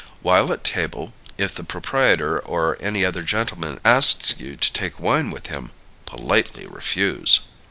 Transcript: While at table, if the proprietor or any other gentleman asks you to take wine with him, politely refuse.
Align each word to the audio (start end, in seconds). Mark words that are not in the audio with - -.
While 0.23 0.51
at 0.51 0.63
table, 0.63 1.13
if 1.37 1.53
the 1.53 1.63
proprietor 1.63 2.39
or 2.39 2.75
any 2.79 3.05
other 3.05 3.21
gentleman 3.21 3.79
asks 3.85 4.39
you 4.39 4.55
to 4.55 4.73
take 4.73 4.99
wine 4.99 5.29
with 5.29 5.45
him, 5.45 5.69
politely 6.07 6.65
refuse. 6.65 7.41